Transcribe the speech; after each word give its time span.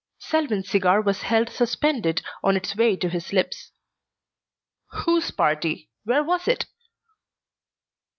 Selwyn's 0.17 0.67
cigar 0.67 0.99
was 0.99 1.21
held 1.21 1.47
suspended 1.49 2.23
on 2.43 2.57
its 2.57 2.75
way 2.75 2.95
to 2.95 3.07
his 3.07 3.31
lips. 3.31 3.71
"Whose 5.05 5.29
party? 5.29 5.91
Where 6.05 6.23
was 6.23 6.47
it?" 6.47 6.65